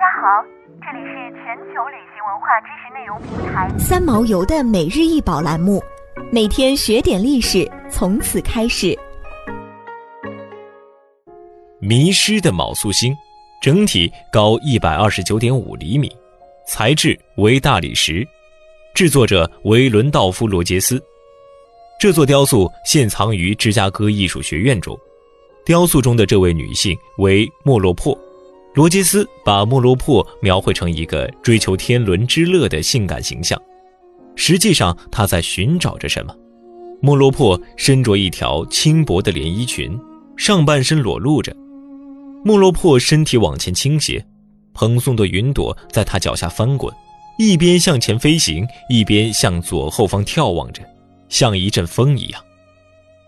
[0.00, 0.42] 家好，
[0.80, 5.78] 这里是全球旅行文化知识内容平台三毛游的每日一宝栏目，
[6.32, 8.98] 每天学点历史，从此开始。
[11.80, 13.14] 迷失的卯宿星，
[13.60, 16.10] 整体高一百二十九点五厘米，
[16.66, 18.26] 材质为大理石，
[18.94, 20.98] 制作者为伦道夫·罗杰斯。
[22.00, 24.98] 这座雕塑现藏于芝加哥艺术学院中。
[25.62, 28.18] 雕塑中的这位女性为莫洛珀。
[28.72, 33.60] 罗杰斯把莫洛珀描绘成一个追求天伦之乐的性感形象，
[34.36, 36.32] 实际上他在寻找着什么？
[37.02, 39.98] 莫洛珀身着一条轻薄的连衣裙，
[40.36, 41.54] 上半身裸露着。
[42.44, 44.24] 莫洛珀身体往前倾斜，
[44.72, 46.94] 蓬松的云朵在她脚下翻滚，
[47.38, 50.80] 一边向前飞行，一边向左后方眺望着，
[51.28, 52.40] 像一阵风一样。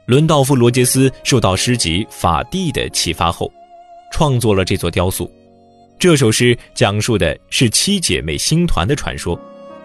[0.07, 3.53] 伦道夫·罗杰斯受到诗集《法蒂》的启发后。
[4.13, 5.29] 创作了这座雕塑。
[5.99, 9.37] 这首诗讲述的是七姐妹星团的传说。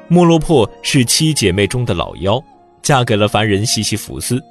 [0.10, 2.42] 莫洛珀是七姐妹中的老幺，
[2.82, 4.42] 嫁给了凡人西西弗斯。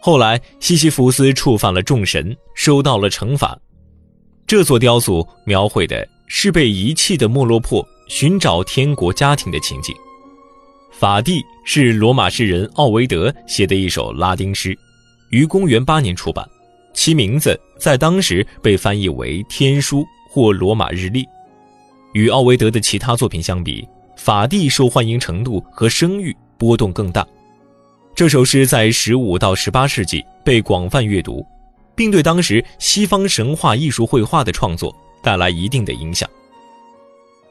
[0.00, 3.58] 后来，西西弗斯触犯了众神，受到了惩罚。
[4.46, 9.94] 这座雕塑描绘的是被遗弃的莫洛珀寻找天国家庭的情景。
[10.90, 14.76] 法蒂是罗马诗人奥维德写的一首拉丁诗，
[15.30, 16.46] 于公元八年出版。
[16.92, 21.24] 其名字在当时被翻译为《天书》或《罗马日历》。
[22.12, 27.26] 与奥维德的其他作品相比，法蒂受欢迎程度和声誉波动更大。
[28.14, 31.44] 这首诗在15到18世纪被广泛阅读，
[31.94, 36.28] 并对当时西方神话艺术绘画的创作带来一定的影响。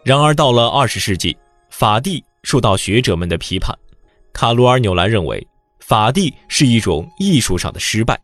[0.03, 1.36] 然而，到了20世纪，
[1.70, 3.76] 法蒂受到学者们的批判。
[4.33, 5.45] 卡罗尔·纽兰认为，
[5.80, 8.20] 法蒂是一种艺术上的失败。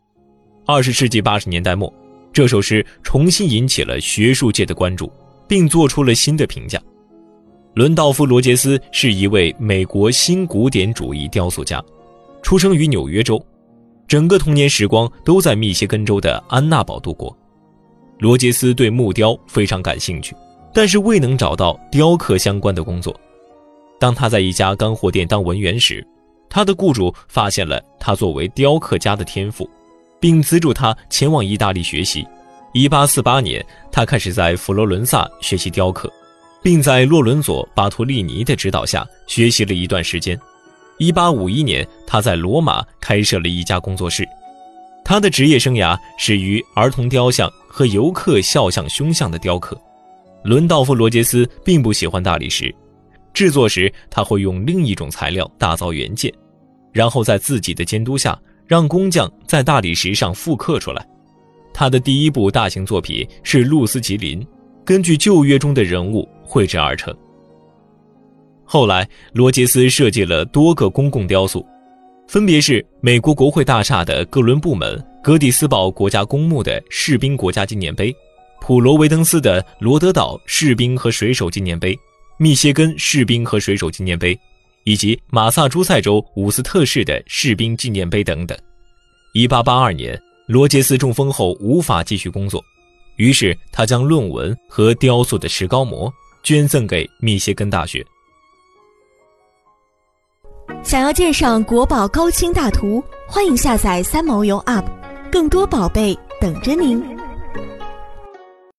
[0.70, 1.90] 二十世纪八十年代末，
[2.30, 5.10] 这首诗重新引起了学术界的关注，
[5.48, 6.78] 并做出了新的评价。
[7.72, 11.82] 伦道夫·罗杰斯是一位美国新古典主义雕塑家，
[12.42, 13.42] 出生于纽约州，
[14.06, 17.34] 整个童年时光都在密歇根州的安娜堡度过。
[18.18, 20.36] 罗杰斯对木雕非常感兴趣，
[20.74, 23.18] 但是未能找到雕刻相关的工作。
[23.98, 26.06] 当他在一家干货店当文员时，
[26.50, 29.66] 他的雇主发现了他作为雕刻家的天赋。
[30.20, 32.26] 并资助他前往意大利学习。
[32.74, 36.12] 1848年，他开始在佛罗伦萨学习雕刻，
[36.62, 40.38] 并在洛伦佐·巴托利尼的指导下学习了一段时间。
[40.98, 44.28] 1851年，他在罗马开设了一家工作室。
[45.04, 49.80] 他的职业生涯始于儿童雕像和游客肖像胸像的雕刻。
[50.44, 52.74] 伦道夫·罗杰斯并不喜欢大理石，
[53.32, 56.32] 制作时他会用另一种材料打造原件，
[56.92, 58.38] 然后在自己的监督下。
[58.68, 61.04] 让工匠在大理石上复刻出来。
[61.72, 64.46] 他的第一部大型作品是露丝吉林，
[64.84, 67.12] 根据旧约中的人物绘制而成。
[68.64, 71.66] 后来，罗杰斯设计了多个公共雕塑，
[72.26, 78.14] 分别是美国国会大厦的哥伦布门、格底斯堡国家公墓的士兵国家纪念碑、
[78.60, 81.98] 普罗维登斯的罗德岛士兵和水手纪念碑、
[82.38, 84.38] 密歇根士兵和水手纪念碑。
[84.88, 88.58] 以及马萨诸塞州伍斯特市的士兵纪念碑等等。
[89.34, 92.64] 1882年，罗杰斯中风后无法继续工作，
[93.16, 96.10] 于是他将论文和雕塑的石膏模
[96.42, 98.02] 捐赠给密歇根大学。
[100.82, 104.86] 想要鉴赏国宝高清大图，欢迎下载三毛游 App，
[105.30, 107.04] 更多宝贝等着您。